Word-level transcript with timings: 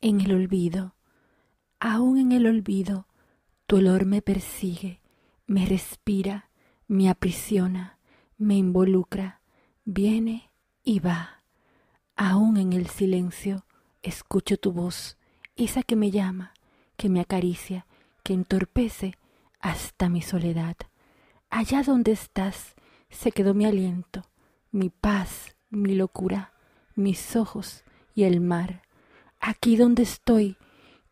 en 0.00 0.20
el 0.20 0.32
olvido. 0.32 0.94
Aún 1.80 2.18
en 2.18 2.32
el 2.32 2.46
olvido, 2.46 3.06
tu 3.66 3.76
olor 3.76 4.06
me 4.06 4.22
persigue, 4.22 5.00
me 5.46 5.66
respira, 5.66 6.50
me 6.88 7.08
aprisiona, 7.08 7.98
me 8.38 8.56
involucra, 8.56 9.40
viene 9.84 10.50
y 10.82 11.00
va. 11.00 11.42
Aún 12.16 12.56
en 12.56 12.72
el 12.72 12.86
silencio, 12.86 13.64
escucho 14.02 14.56
tu 14.56 14.72
voz, 14.72 15.18
esa 15.56 15.82
que 15.82 15.96
me 15.96 16.10
llama, 16.10 16.54
que 16.96 17.08
me 17.08 17.20
acaricia, 17.20 17.86
que 18.22 18.32
entorpece 18.32 19.16
hasta 19.60 20.08
mi 20.08 20.22
soledad. 20.22 20.76
Allá 21.50 21.82
donde 21.82 22.12
estás, 22.12 22.74
se 23.10 23.32
quedó 23.32 23.54
mi 23.54 23.64
aliento, 23.64 24.22
mi 24.70 24.90
paz, 24.90 25.56
mi 25.70 25.94
locura, 25.94 26.52
mis 26.94 27.36
ojos 27.36 27.84
y 28.14 28.24
el 28.24 28.40
mar. 28.40 28.85
Aquí 29.48 29.76
donde 29.76 30.02
estoy, 30.02 30.56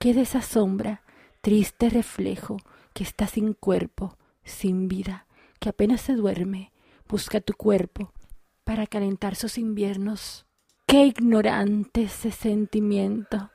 queda 0.00 0.22
esa 0.22 0.42
sombra, 0.42 1.02
triste 1.40 1.88
reflejo, 1.88 2.56
que 2.92 3.04
está 3.04 3.28
sin 3.28 3.52
cuerpo, 3.52 4.18
sin 4.42 4.88
vida, 4.88 5.28
que 5.60 5.68
apenas 5.68 6.00
se 6.00 6.14
duerme, 6.14 6.72
busca 7.08 7.40
tu 7.40 7.52
cuerpo 7.52 8.12
para 8.64 8.88
calentar 8.88 9.36
sus 9.36 9.56
inviernos. 9.56 10.46
Qué 10.84 11.06
ignorante 11.06 12.02
ese 12.02 12.32
sentimiento. 12.32 13.52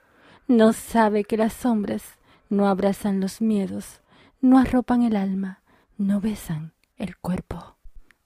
No 0.47 0.71
sabe 0.71 1.25
que 1.25 1.35
las 1.35 1.51
sombras 1.51 2.17
no 2.47 2.69
abrazan 2.69 3.19
los 3.19 3.41
miedos, 3.41 3.99
no 4.39 4.59
arropan 4.59 5.03
el 5.03 5.17
alma, 5.17 5.61
no 5.97 6.21
besan 6.21 6.71
el 6.95 7.17
cuerpo. 7.17 7.75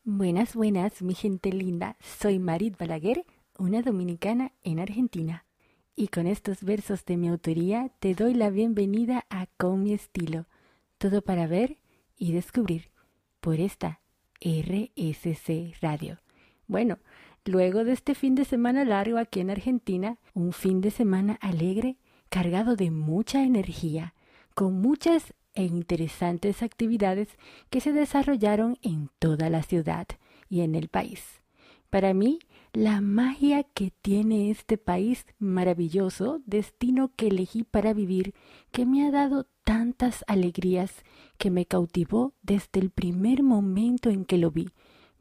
Buenas, 0.04 0.54
buenas, 0.54 1.02
mi 1.02 1.16
gente 1.16 1.52
linda. 1.52 1.98
Soy 2.00 2.38
Marit 2.38 2.78
Balaguer, 2.78 3.26
una 3.58 3.82
dominicana 3.82 4.52
en 4.62 4.80
Argentina. 4.80 5.46
Y 5.96 6.08
con 6.08 6.26
estos 6.26 6.64
versos 6.64 7.06
de 7.06 7.18
mi 7.18 7.28
autoría 7.28 7.92
te 8.00 8.16
doy 8.16 8.34
la 8.34 8.50
bienvenida 8.50 9.26
a 9.30 9.46
Con 9.58 9.84
mi 9.84 9.94
estilo. 9.94 10.48
Todo 10.98 11.22
para 11.22 11.46
ver 11.46 11.78
y 12.18 12.32
descubrir 12.32 12.90
por 13.40 13.60
esta 13.60 14.00
RSC 14.42 15.76
Radio. 15.82 16.20
Bueno, 16.66 16.98
luego 17.46 17.84
de 17.84 17.92
este 17.92 18.16
fin 18.16 18.34
de 18.34 18.44
semana 18.44 18.86
largo 18.86 19.20
aquí 19.20 19.40
en 19.40 19.52
Argentina, 19.52 20.18
un 20.34 20.52
fin 20.52 20.82
de 20.82 20.90
semana 20.90 21.38
alegre, 21.42 21.98
cargado 22.30 22.76
de 22.76 22.90
mucha 22.90 23.44
energía, 23.44 24.16
con 24.56 24.82
muchas 24.82 25.36
e 25.54 25.64
interesantes 25.66 26.64
actividades 26.64 27.28
que 27.70 27.82
se 27.82 27.94
desarrollaron 27.94 28.80
en 28.82 29.12
toda 29.20 29.52
la 29.52 29.62
ciudad 29.62 30.08
y 30.50 30.62
en 30.62 30.74
el 30.74 30.88
país. 30.88 31.44
Para 31.92 32.16
mí, 32.16 32.40
la 32.74 33.02
magia 33.02 33.64
que 33.64 33.92
tiene 34.02 34.50
este 34.50 34.80
país 34.80 35.28
maravilloso, 35.38 36.42
destino 36.48 37.12
que 37.16 37.28
elegí 37.28 37.64
para 37.64 37.94
vivir, 37.94 38.34
que 38.72 38.88
me 38.88 39.06
ha 39.06 39.12
dado 39.12 39.46
tantas 39.64 40.26
alegrías, 40.28 41.04
que 41.38 41.52
me 41.52 41.68
cautivó 41.68 42.34
desde 42.42 42.80
el 42.80 42.90
primer 42.90 43.44
momento 43.44 44.10
en 44.10 44.26
que 44.26 44.40
lo 44.40 44.50
vi, 44.50 44.70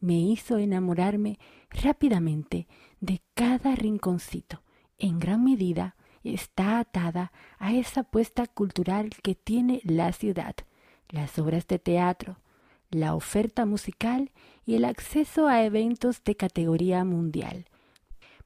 me 0.00 0.18
hizo 0.18 0.56
enamorarme 0.56 1.38
rápidamente 1.68 2.66
de 3.00 3.20
cada 3.34 3.74
rinconcito, 3.74 4.62
en 4.98 5.18
gran 5.18 5.44
medida 5.44 5.94
está 6.24 6.78
atada 6.78 7.32
a 7.58 7.74
esa 7.74 8.00
apuesta 8.00 8.46
cultural 8.46 9.10
que 9.22 9.34
tiene 9.34 9.82
la 9.84 10.12
ciudad, 10.12 10.54
las 11.10 11.38
obras 11.38 11.66
de 11.66 11.78
teatro, 11.78 12.38
la 12.92 13.14
oferta 13.14 13.66
musical 13.66 14.30
y 14.64 14.76
el 14.76 14.84
acceso 14.84 15.48
a 15.48 15.64
eventos 15.64 16.22
de 16.24 16.36
categoría 16.36 17.04
mundial. 17.04 17.66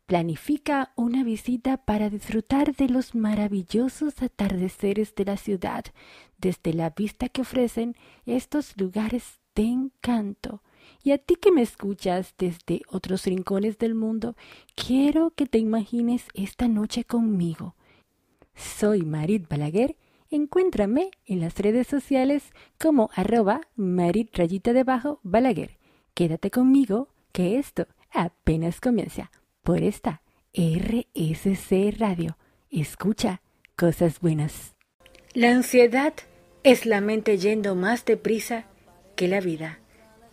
Planifica 0.07 0.93
una 0.95 1.25
visita 1.25 1.79
para 1.79 2.09
disfrutar 2.09 2.75
de 2.77 2.89
los 2.89 3.15
maravillosos 3.15 4.23
atardeceres 4.23 5.15
de 5.17 5.25
la 5.25 5.37
ciudad 5.37 5.85
desde 6.39 6.73
la 6.73 6.91
vista 6.91 7.29
que 7.29 7.41
ofrecen 7.41 7.97
estos 8.25 8.77
lugares 8.77 9.41
de 9.57 9.65
encanto. 9.65 10.63
Y 11.03 11.11
a 11.11 11.19
ti 11.19 11.35
que 11.35 11.51
me 11.51 11.63
escuchas 11.63 12.35
desde 12.39 12.83
otros 12.89 13.25
rincones 13.25 13.79
del 13.79 13.97
mundo, 13.97 14.37
quiero 14.77 15.33
que 15.33 15.47
te 15.47 15.59
imagines 15.59 16.27
esta 16.35 16.69
noche 16.69 17.03
conmigo. 17.05 17.75
Soy 18.55 19.03
Marit 19.03 19.49
Balaguer 19.49 19.97
Encuéntrame 20.31 21.11
en 21.25 21.41
las 21.41 21.57
redes 21.59 21.87
sociales 21.87 22.43
como 22.79 23.11
arroba 23.15 23.61
marit 23.77 24.37
rayita 24.37 24.73
debajo 24.73 25.21
Balaguer. 25.23 25.79
Quédate 26.15 26.51
conmigo 26.51 27.09
que 27.33 27.59
esto 27.59 27.87
apenas 28.11 28.81
comienza 28.81 29.31
por 29.63 29.83
esta 29.83 30.23
RSC 30.55 31.95
Radio. 31.99 32.37
Escucha 32.71 33.43
cosas 33.77 34.21
buenas. 34.21 34.75
La 35.35 35.51
ansiedad 35.51 36.15
es 36.65 36.87
la 36.87 37.01
mente 37.01 37.39
yendo 37.39 37.75
más 37.75 38.05
deprisa 38.05 38.65
que 39.15 39.29
la 39.29 39.41
vida. 39.41 39.79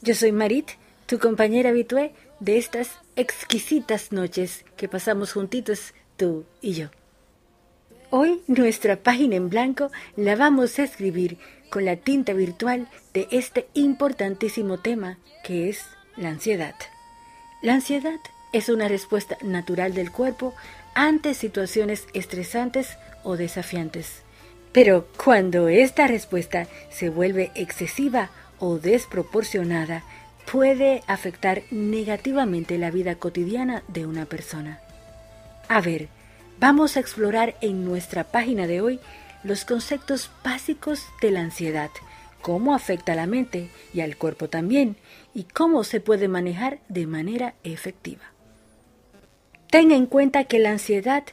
Yo 0.02 0.16
soy 0.16 0.32
Marit, 0.32 0.72
tu 1.06 1.20
compañera 1.20 1.70
habitué 1.70 2.14
de 2.40 2.58
estas 2.58 2.98
exquisitas 3.16 4.12
noches 4.12 4.66
que 4.76 4.88
pasamos 4.88 5.34
juntitos 5.34 5.94
tú 6.18 6.46
y 6.62 6.74
yo. 6.74 6.90
Hoy 8.16 8.44
nuestra 8.46 8.98
página 8.98 9.38
en 9.38 9.50
blanco 9.50 9.92
la 10.16 10.36
vamos 10.36 10.78
a 10.78 10.84
escribir 10.84 11.40
con 11.72 11.84
la 11.84 11.96
tinta 11.96 12.34
virtual 12.34 12.88
de 13.12 13.28
este 13.32 13.66
importantísimo 13.74 14.78
tema 14.78 15.18
que 15.44 15.68
es 15.68 15.84
la 16.16 16.30
ansiedad. 16.30 16.76
La 17.64 17.74
ansiedad 17.74 18.20
es 18.52 18.70
una 18.70 18.88
respuesta 18.88 19.36
natural 19.42 19.96
del 19.96 20.12
cuerpo 20.12 20.54
ante 20.94 21.34
situaciones 21.34 22.06
estresantes 22.14 23.00
o 23.24 23.36
desafiantes. 23.36 24.22
Pero 24.74 25.08
cuando 25.18 25.68
esta 25.68 26.06
respuesta 26.06 26.68
se 26.92 27.10
vuelve 27.10 27.50
excesiva 27.56 28.30
o 28.60 28.78
desproporcionada, 28.78 30.04
puede 30.52 31.02
afectar 31.08 31.64
negativamente 31.72 32.78
la 32.78 32.92
vida 32.92 33.16
cotidiana 33.16 33.82
de 33.88 34.06
una 34.06 34.26
persona. 34.28 34.82
A 35.68 35.82
ver, 35.82 36.10
Vamos 36.60 36.96
a 36.96 37.00
explorar 37.00 37.56
en 37.62 37.84
nuestra 37.84 38.24
página 38.24 38.68
de 38.68 38.82
hoy 38.82 39.00
los 39.44 39.66
conceptos 39.66 40.32
básicos 40.44 41.06
de 41.22 41.32
la 41.32 41.42
ansiedad, 41.42 41.90
cómo 42.42 42.74
afecta 42.74 43.14
a 43.14 43.16
la 43.16 43.26
mente 43.26 43.70
y 43.94 44.02
al 44.02 44.18
cuerpo 44.18 44.50
también, 44.50 44.96
y 45.34 45.44
cómo 45.44 45.84
se 45.84 46.00
puede 46.00 46.28
manejar 46.28 46.80
de 46.88 47.08
manera 47.08 47.56
efectiva. 47.64 48.24
Ten 49.70 49.92
en 49.92 50.06
cuenta 50.06 50.46
que 50.46 50.60
la 50.60 50.72
ansiedad 50.72 51.24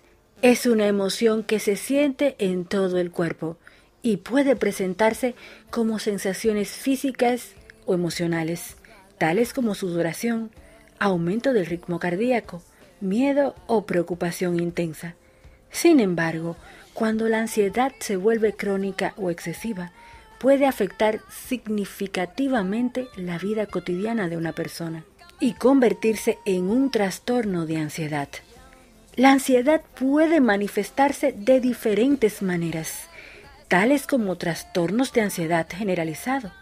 es 0.43 0.67
una 0.67 0.87
emoción 0.87 1.45
que 1.45 1.61
se 1.61 1.77
siente 1.77 2.35
en 2.39 2.65
todo 2.65 2.99
el 2.99 3.11
cuerpo 3.11 3.59
y 4.03 4.19
puede 4.19 4.57
presentarse 4.57 5.35
como 5.69 5.99
sensaciones 5.99 6.71
físicas 6.71 7.53
o 7.85 7.95
emocionales, 7.95 8.77
tales 9.19 9.53
como 9.53 9.75
sudoración, 9.75 10.51
aumento 10.99 11.53
del 11.53 11.67
ritmo 11.67 11.99
cardíaco, 11.99 12.63
miedo 13.01 13.55
o 13.67 13.87
preocupación 13.87 14.61
intensa. 14.61 15.15
Sin 15.71 16.01
embargo, 16.01 16.57
cuando 16.95 17.29
la 17.29 17.39
ansiedad 17.39 17.93
se 18.01 18.17
vuelve 18.17 18.55
crónica 18.55 19.15
o 19.17 19.31
excesiva, 19.31 19.93
puede 20.39 20.67
afectar 20.67 21.21
significativamente 21.31 23.07
la 23.17 23.39
vida 23.39 23.67
cotidiana 23.67 24.29
de 24.29 24.37
una 24.37 24.53
persona 24.53 25.05
y 25.39 25.55
convertirse 25.55 26.39
en 26.45 26.71
un 26.71 26.91
trastorno 26.91 27.67
de 27.67 27.79
ansiedad. 27.79 28.29
La 29.17 29.33
ansiedad 29.33 29.83
puede 29.99 30.41
manifestarse 30.41 31.33
de 31.33 31.61
diferentes 31.61 32.43
maneras, 32.43 33.09
tales 33.69 34.07
como 34.07 34.37
trastornos 34.37 35.13
de 35.13 35.23
ansiedad 35.23 35.67
generalizado, 35.69 36.53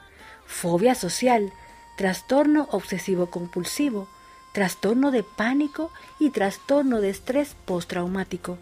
fobia 0.46 0.94
social, 0.94 1.52
trastorno 1.96 2.68
obsesivo 2.70 3.30
compulsivo, 3.30 4.08
trastorno 4.58 5.12
de 5.12 5.22
pánico 5.22 5.92
y 6.18 6.30
trastorno 6.30 7.00
de 7.00 7.10
estrés 7.10 7.54
postraumático. 7.64 8.58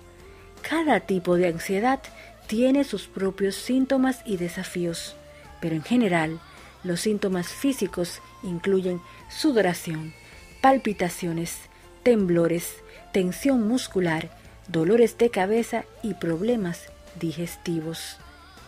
Cada 0.60 1.00
tipo 1.00 1.36
de 1.36 1.48
ansiedad 1.48 2.00
tiene 2.46 2.84
sus 2.84 3.06
propios 3.06 3.54
síntomas 3.54 4.20
y 4.26 4.36
desafíos, 4.36 5.16
pero 5.58 5.74
en 5.74 5.82
general 5.82 6.38
los 6.84 7.00
síntomas 7.00 7.48
físicos 7.48 8.20
incluyen 8.42 9.00
sudoración, 9.30 10.12
palpitaciones, 10.60 11.60
temblores, 12.02 12.74
tensión 13.14 13.66
muscular, 13.66 14.28
dolores 14.68 15.16
de 15.16 15.30
cabeza 15.30 15.86
y 16.02 16.12
problemas 16.12 16.90
digestivos, 17.18 18.18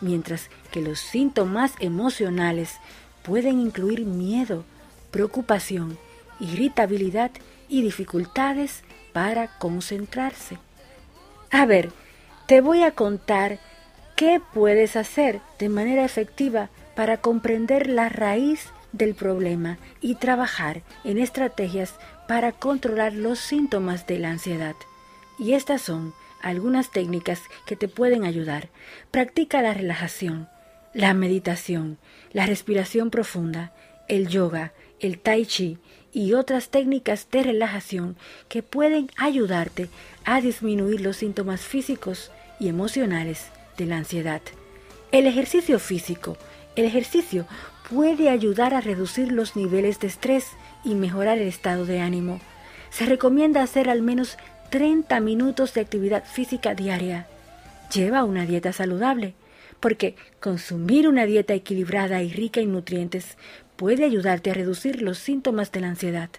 mientras 0.01 0.49
que 0.71 0.81
los 0.81 0.97
síntomas 0.99 1.73
emocionales 1.79 2.77
pueden 3.21 3.59
incluir 3.59 4.03
miedo, 4.03 4.63
preocupación, 5.11 5.99
irritabilidad 6.39 7.31
y 7.67 7.81
dificultades 7.81 8.83
para 9.13 9.47
concentrarse. 9.59 10.57
A 11.51 11.65
ver, 11.65 11.91
te 12.47 12.61
voy 12.61 12.83
a 12.83 12.91
contar 12.91 13.59
qué 14.15 14.41
puedes 14.53 14.95
hacer 14.95 15.41
de 15.59 15.69
manera 15.69 16.03
efectiva 16.03 16.69
para 16.95 17.17
comprender 17.17 17.87
la 17.87 18.09
raíz 18.09 18.67
del 18.91 19.15
problema 19.15 19.77
y 20.01 20.15
trabajar 20.15 20.81
en 21.03 21.17
estrategias 21.19 21.95
para 22.27 22.51
controlar 22.51 23.13
los 23.13 23.39
síntomas 23.39 24.07
de 24.07 24.19
la 24.19 24.31
ansiedad. 24.31 24.75
Y 25.37 25.53
estas 25.53 25.81
son 25.81 26.13
algunas 26.41 26.91
técnicas 26.91 27.41
que 27.65 27.75
te 27.75 27.87
pueden 27.87 28.23
ayudar. 28.23 28.69
Practica 29.11 29.61
la 29.61 29.73
relajación, 29.73 30.49
la 30.93 31.13
meditación, 31.13 31.97
la 32.31 32.45
respiración 32.45 33.09
profunda, 33.09 33.71
el 34.07 34.27
yoga, 34.27 34.73
el 34.99 35.19
tai 35.19 35.45
chi 35.45 35.77
y 36.13 36.33
otras 36.33 36.69
técnicas 36.69 37.27
de 37.31 37.43
relajación 37.43 38.15
que 38.47 38.63
pueden 38.63 39.09
ayudarte 39.17 39.89
a 40.25 40.41
disminuir 40.41 41.01
los 41.01 41.17
síntomas 41.17 41.61
físicos 41.61 42.31
y 42.59 42.67
emocionales 42.67 43.47
de 43.77 43.85
la 43.85 43.97
ansiedad. 43.97 44.41
El 45.11 45.25
ejercicio 45.25 45.79
físico. 45.79 46.37
El 46.75 46.85
ejercicio 46.85 47.45
puede 47.89 48.29
ayudar 48.29 48.73
a 48.73 48.81
reducir 48.81 49.31
los 49.31 49.55
niveles 49.55 49.99
de 49.99 50.07
estrés 50.07 50.47
y 50.83 50.95
mejorar 50.95 51.39
el 51.39 51.47
estado 51.47 51.85
de 51.85 51.99
ánimo. 51.99 52.39
Se 52.91 53.05
recomienda 53.05 53.63
hacer 53.63 53.89
al 53.89 54.01
menos 54.01 54.37
30 54.69 55.19
minutos 55.19 55.73
de 55.73 55.81
actividad 55.81 56.23
física 56.25 56.75
diaria. 56.75 57.27
Lleva 57.91 58.23
una 58.23 58.45
dieta 58.45 58.71
saludable, 58.71 59.33
porque 59.79 60.15
consumir 60.39 61.07
una 61.07 61.25
dieta 61.25 61.53
equilibrada 61.53 62.21
y 62.21 62.31
rica 62.31 62.59
en 62.61 62.73
nutrientes 62.73 63.37
puede 63.79 64.03
ayudarte 64.03 64.51
a 64.51 64.53
reducir 64.53 65.01
los 65.01 65.17
síntomas 65.19 65.71
de 65.71 65.79
la 65.79 65.87
ansiedad. 65.87 66.29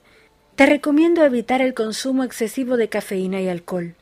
Te 0.57 0.67
recomiendo 0.67 1.25
evitar 1.25 1.63
el 1.63 1.73
consumo 1.73 2.23
excesivo 2.23 2.77
de 2.77 2.91
cafeína 2.91 3.41
y 3.41 3.49
alcohol. 3.49 3.95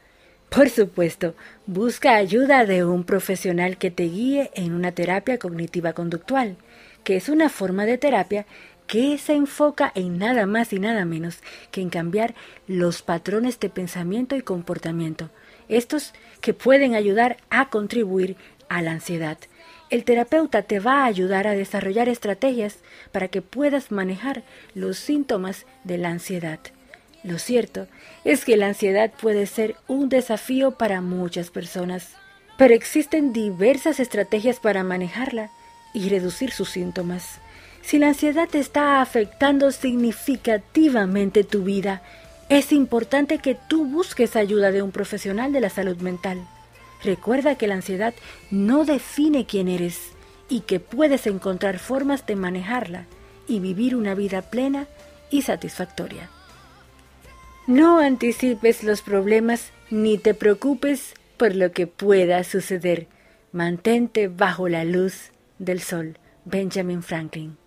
Por 0.49 0.69
supuesto, 0.71 1.37
busca 1.65 2.17
ayuda 2.17 2.65
de 2.65 2.85
un 2.85 3.05
profesional 3.05 3.79
que 3.79 3.93
te 3.93 4.09
guíe 4.09 4.51
en 4.55 4.73
una 4.73 4.91
terapia 4.91 5.39
cognitiva 5.39 5.93
conductual, 5.93 6.57
que 7.05 7.15
es 7.15 7.29
una 7.29 7.49
forma 7.49 7.87
de 7.87 7.97
terapia 7.97 8.45
que 8.89 9.17
se 9.19 9.35
enfoca 9.35 9.93
en 9.95 10.19
nada 10.19 10.45
más 10.47 10.73
y 10.73 10.81
nada 10.81 11.05
menos 11.05 11.39
que 11.71 11.81
en 11.81 11.91
cambiar 11.91 12.35
los 12.67 13.03
patrones 13.03 13.61
de 13.61 13.69
pensamiento 13.69 14.35
y 14.35 14.43
comportamiento, 14.43 15.31
estos 15.69 16.13
que 16.41 16.55
pueden 16.55 16.97
ayudar 16.97 17.37
a 17.51 17.71
contribuir 17.71 18.35
a 18.69 18.83
la 18.83 18.91
ansiedad. 18.91 19.39
El 19.91 20.05
terapeuta 20.05 20.63
te 20.63 20.81
va 20.81 21.03
a 21.03 21.07
ayudar 21.07 21.47
a 21.47 21.53
desarrollar 21.53 22.09
estrategias 22.09 22.79
para 23.11 23.29
que 23.29 23.41
puedas 23.41 23.91
manejar 23.91 24.43
los 24.75 24.99
síntomas 24.99 25.65
de 25.85 25.97
la 25.97 26.11
ansiedad. 26.11 26.59
Lo 27.25 27.39
cierto 27.39 27.89
es 28.25 28.45
que 28.45 28.57
la 28.57 28.69
ansiedad 28.69 29.11
puede 29.11 29.47
ser 29.47 29.77
un 29.89 30.09
desafío 30.09 30.73
para 30.73 31.01
muchas 31.01 31.51
personas, 31.51 32.11
pero 32.59 32.75
existen 32.75 33.33
diversas 33.33 33.99
estrategias 33.99 34.61
para 34.61 34.85
manejarla 34.85 35.51
y 35.95 36.09
reducir 36.11 36.51
sus 36.51 36.69
síntomas. 36.69 37.41
Si 37.81 37.99
la 37.99 38.09
ansiedad 38.09 38.49
te 38.49 38.59
está 38.59 39.01
afectando 39.01 39.73
significativamente 39.73 41.45
tu 41.45 41.63
vida, 41.63 42.03
es 42.51 42.73
importante 42.73 43.39
que 43.39 43.57
tú 43.69 43.87
busques 43.87 44.37
ayuda 44.37 44.71
de 44.71 44.83
un 44.83 44.91
profesional 44.91 45.53
de 45.53 45.61
la 45.61 45.71
salud 45.71 45.97
mental. 45.99 46.47
Recuerda 47.03 47.55
que 47.57 47.67
la 47.67 47.75
ansiedad 47.75 48.15
no 48.51 48.85
define 48.85 49.47
quién 49.47 49.69
eres 49.69 50.13
y 50.49 50.61
que 50.61 50.81
puedes 50.81 51.27
encontrar 51.27 51.79
formas 51.79 52.27
de 52.27 52.37
manejarla 52.37 53.07
y 53.47 53.61
vivir 53.61 53.95
una 53.95 54.15
vida 54.15 54.43
plena 54.43 54.87
y 55.31 55.43
satisfactoria. 55.43 56.31
No 57.67 57.99
anticipes 57.99 58.83
los 58.83 59.03
problemas 59.03 59.73
ni 59.91 60.19
te 60.19 60.35
preocupes 60.35 61.15
por 61.37 61.55
lo 61.55 61.73
que 61.73 61.87
pueda 61.87 62.43
suceder. 62.45 63.07
Mantente 63.53 64.29
bajo 64.29 64.69
la 64.69 64.85
luz 64.85 65.31
del 65.59 65.81
sol. 65.81 66.19
Benjamin 66.45 67.03
Franklin. 67.03 67.59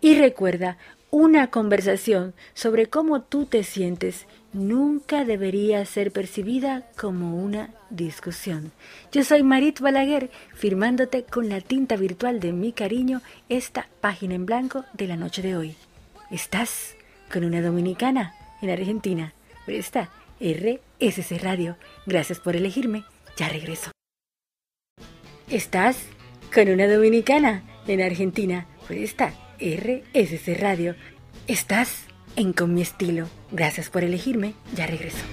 Y 0.00 0.18
recuerda, 0.18 0.76
una 1.14 1.46
conversación 1.46 2.34
sobre 2.54 2.86
cómo 2.86 3.22
tú 3.22 3.46
te 3.46 3.62
sientes 3.62 4.26
nunca 4.52 5.24
debería 5.24 5.84
ser 5.86 6.10
percibida 6.10 6.88
como 7.00 7.36
una 7.36 7.70
discusión. 7.88 8.72
Yo 9.12 9.22
soy 9.22 9.44
Marit 9.44 9.78
Balaguer, 9.78 10.28
firmándote 10.54 11.22
con 11.22 11.48
la 11.48 11.60
tinta 11.60 11.94
virtual 11.94 12.40
de 12.40 12.52
mi 12.52 12.72
cariño 12.72 13.22
esta 13.48 13.86
página 14.00 14.34
en 14.34 14.44
blanco 14.44 14.86
de 14.92 15.06
la 15.06 15.14
noche 15.14 15.40
de 15.40 15.54
hoy. 15.54 15.76
¿Estás 16.32 16.96
con 17.32 17.44
una 17.44 17.62
dominicana 17.62 18.34
en 18.60 18.70
Argentina? 18.70 19.34
Por 19.66 19.74
esta 19.74 20.10
RSC 20.40 21.40
Radio. 21.40 21.76
Gracias 22.06 22.40
por 22.40 22.56
elegirme. 22.56 23.04
Ya 23.36 23.48
regreso. 23.48 23.92
¿Estás 25.48 25.96
con 26.52 26.68
una 26.68 26.88
dominicana 26.88 27.62
en 27.86 28.02
Argentina? 28.02 28.66
Por 28.88 28.96
esta 28.96 29.32
RSC 29.60 30.58
Radio. 30.58 30.96
Estás 31.46 32.06
en 32.36 32.52
Con 32.52 32.74
mi 32.74 32.82
estilo. 32.82 33.28
Gracias 33.52 33.90
por 33.90 34.04
elegirme. 34.04 34.54
Ya 34.74 34.86
regreso. 34.86 35.24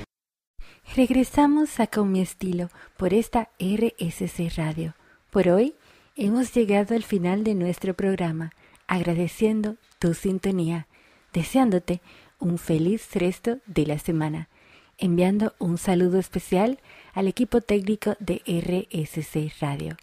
Regresamos 0.95 1.79
a 1.79 1.87
Con 1.87 2.11
mi 2.11 2.21
estilo 2.21 2.69
por 2.97 3.13
esta 3.13 3.49
RSC 3.59 4.55
Radio. 4.57 4.95
Por 5.29 5.49
hoy 5.49 5.75
hemos 6.15 6.53
llegado 6.53 6.95
al 6.95 7.03
final 7.03 7.43
de 7.43 7.55
nuestro 7.55 7.93
programa, 7.93 8.51
agradeciendo 8.87 9.77
tu 9.99 10.13
sintonía, 10.13 10.87
deseándote 11.33 12.01
un 12.39 12.57
feliz 12.57 13.13
resto 13.13 13.59
de 13.65 13.85
la 13.85 13.99
semana, 13.99 14.49
enviando 14.97 15.53
un 15.59 15.77
saludo 15.77 16.19
especial 16.19 16.79
al 17.13 17.27
equipo 17.27 17.61
técnico 17.61 18.15
de 18.19 18.41
RSC 18.45 19.51
Radio 19.61 19.97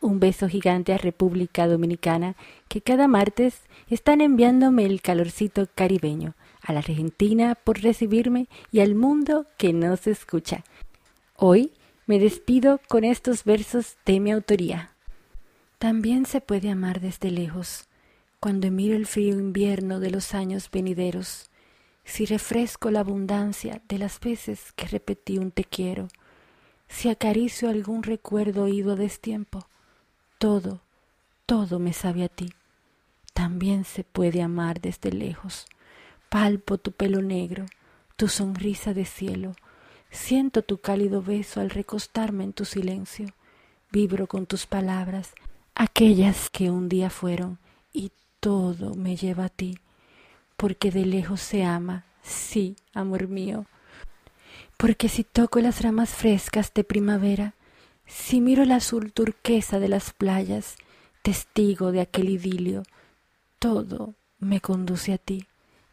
un 0.00 0.20
beso 0.20 0.48
gigante 0.48 0.92
a 0.92 0.98
República 0.98 1.66
Dominicana, 1.66 2.36
que 2.68 2.80
cada 2.80 3.08
martes 3.08 3.62
están 3.88 4.20
enviándome 4.20 4.84
el 4.84 5.00
calorcito 5.02 5.68
caribeño, 5.74 6.34
a 6.62 6.72
la 6.72 6.80
Argentina 6.80 7.54
por 7.54 7.80
recibirme 7.80 8.48
y 8.72 8.80
al 8.80 8.94
mundo 8.94 9.46
que 9.58 9.72
nos 9.72 10.06
escucha. 10.06 10.64
Hoy 11.36 11.72
me 12.06 12.18
despido 12.18 12.80
con 12.88 13.04
estos 13.04 13.44
versos 13.44 13.96
de 14.04 14.20
mi 14.20 14.32
autoría. 14.32 14.90
También 15.78 16.26
se 16.26 16.40
puede 16.40 16.70
amar 16.70 17.00
desde 17.00 17.30
lejos, 17.30 17.88
cuando 18.40 18.70
miro 18.70 18.94
el 18.94 19.06
frío 19.06 19.38
invierno 19.38 20.00
de 20.00 20.10
los 20.10 20.34
años 20.34 20.70
venideros, 20.70 21.50
si 22.04 22.26
refresco 22.26 22.90
la 22.90 23.00
abundancia 23.00 23.80
de 23.88 23.98
las 23.98 24.20
veces 24.20 24.72
que 24.76 24.86
repetí 24.86 25.38
un 25.38 25.50
te 25.50 25.64
quiero, 25.64 26.08
si 26.88 27.08
acaricio 27.08 27.68
algún 27.68 28.02
recuerdo 28.02 28.64
oído 28.64 28.92
a 28.92 28.96
destiempo, 28.96 29.66
todo, 30.44 30.82
todo 31.46 31.78
me 31.78 31.94
sabe 31.94 32.22
a 32.22 32.28
ti. 32.28 32.52
También 33.32 33.86
se 33.86 34.04
puede 34.04 34.42
amar 34.42 34.78
desde 34.78 35.10
lejos. 35.10 35.64
Palpo 36.28 36.76
tu 36.76 36.92
pelo 36.92 37.22
negro, 37.22 37.64
tu 38.16 38.28
sonrisa 38.28 38.92
de 38.92 39.06
cielo. 39.06 39.54
Siento 40.10 40.60
tu 40.60 40.82
cálido 40.82 41.22
beso 41.22 41.62
al 41.62 41.70
recostarme 41.70 42.44
en 42.44 42.52
tu 42.52 42.66
silencio. 42.66 43.28
Vibro 43.90 44.26
con 44.26 44.44
tus 44.44 44.66
palabras, 44.66 45.32
aquellas 45.74 46.50
que 46.50 46.68
un 46.68 46.90
día 46.90 47.08
fueron, 47.08 47.56
y 47.94 48.12
todo 48.38 48.94
me 48.96 49.16
lleva 49.16 49.46
a 49.46 49.48
ti. 49.48 49.78
Porque 50.58 50.90
de 50.90 51.06
lejos 51.06 51.40
se 51.40 51.64
ama, 51.64 52.04
sí, 52.22 52.76
amor 52.92 53.28
mío. 53.28 53.64
Porque 54.76 55.08
si 55.08 55.24
toco 55.24 55.58
las 55.60 55.80
ramas 55.80 56.10
frescas 56.10 56.70
de 56.74 56.84
primavera, 56.84 57.54
si 58.06 58.40
miro 58.40 58.62
el 58.62 58.72
azul 58.72 59.12
turquesa 59.12 59.78
de 59.78 59.88
las 59.88 60.12
playas, 60.12 60.76
testigo 61.22 61.92
de 61.92 62.00
aquel 62.00 62.28
idilio, 62.28 62.82
todo 63.58 64.14
me 64.38 64.60
conduce 64.60 65.12
a 65.12 65.18
ti. 65.18 65.46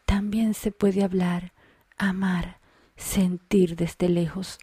También 0.05 0.53
se 0.53 0.71
puede 0.71 1.03
hablar, 1.03 1.53
amar, 1.97 2.57
sentir 2.97 3.75
desde 3.75 4.09
lejos. 4.09 4.59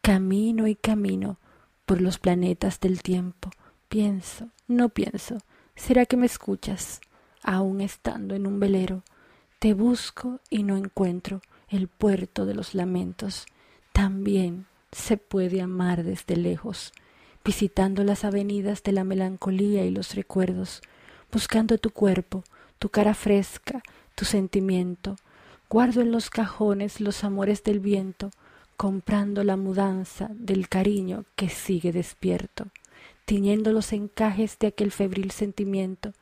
Camino 0.00 0.66
y 0.66 0.74
camino 0.74 1.38
por 1.84 2.00
los 2.00 2.18
planetas 2.18 2.80
del 2.80 3.02
tiempo. 3.02 3.50
Pienso, 3.88 4.48
no 4.66 4.88
pienso. 4.88 5.38
¿Será 5.74 6.06
que 6.06 6.16
me 6.16 6.26
escuchas? 6.26 7.00
Aún 7.42 7.80
estando 7.80 8.34
en 8.34 8.46
un 8.46 8.58
velero, 8.58 9.02
te 9.58 9.74
busco 9.74 10.40
y 10.48 10.62
no 10.62 10.76
encuentro 10.76 11.42
el 11.68 11.88
puerto 11.88 12.46
de 12.46 12.54
los 12.54 12.74
lamentos. 12.74 13.46
También 13.92 14.66
se 14.96 15.18
puede 15.18 15.60
amar 15.60 16.02
desde 16.02 16.36
lejos, 16.36 16.92
visitando 17.44 18.02
las 18.02 18.24
avenidas 18.24 18.82
de 18.82 18.92
la 18.92 19.04
melancolía 19.04 19.84
y 19.84 19.90
los 19.90 20.14
recuerdos, 20.14 20.80
buscando 21.30 21.78
tu 21.78 21.90
cuerpo, 21.90 22.44
tu 22.78 22.88
cara 22.88 23.14
fresca, 23.14 23.82
tu 24.14 24.24
sentimiento. 24.24 25.16
Guardo 25.68 26.00
en 26.00 26.12
los 26.12 26.30
cajones 26.30 27.00
los 27.00 27.24
amores 27.24 27.62
del 27.62 27.78
viento, 27.78 28.30
comprando 28.76 29.44
la 29.44 29.56
mudanza 29.56 30.30
del 30.32 30.68
cariño 30.68 31.24
que 31.36 31.50
sigue 31.50 31.92
despierto, 31.92 32.68
tiñendo 33.26 33.72
los 33.72 33.92
encajes 33.92 34.58
de 34.58 34.68
aquel 34.68 34.92
febril 34.92 35.30
sentimiento, 35.30 36.12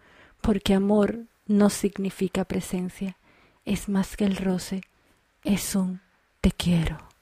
porque 0.40 0.74
amor 0.74 1.20
no 1.46 1.70
significa 1.70 2.44
presencia, 2.44 3.16
es 3.64 3.88
más 3.88 4.16
que 4.16 4.24
el 4.24 4.36
roce, 4.36 4.82
es 5.44 5.74
un 5.74 6.00
te 6.40 6.50
quiero. 6.50 7.13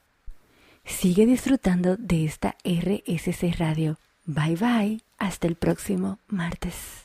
Sigue 0.85 1.25
disfrutando 1.25 1.95
de 1.97 2.25
esta 2.25 2.55
RSC 2.63 3.55
Radio. 3.57 3.97
Bye 4.25 4.55
bye. 4.55 5.01
Hasta 5.17 5.47
el 5.47 5.55
próximo 5.55 6.19
martes. 6.27 7.02